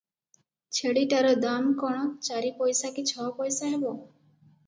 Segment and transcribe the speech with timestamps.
[0.77, 3.93] "ଛେଳିଟାର ଦାମ କଣ ଚାରି ପଇସା କି ଛଅ ପଇସା ହେବ।"